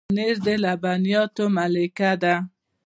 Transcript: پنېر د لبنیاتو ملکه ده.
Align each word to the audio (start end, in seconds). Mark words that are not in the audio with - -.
پنېر 0.07 0.35
د 0.45 0.47
لبنیاتو 0.63 1.45
ملکه 1.55 2.11
ده. 2.21 2.35